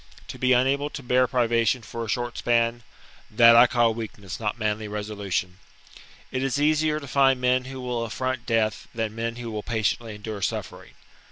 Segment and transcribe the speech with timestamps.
[0.29, 2.81] To be unable to bear privation for a short span,—
[3.29, 5.59] that I call weak ness, not manly resolution.
[6.31, 10.15] It is easier to find men who will affront death than men who will patiently
[10.15, 10.95] endure suffering.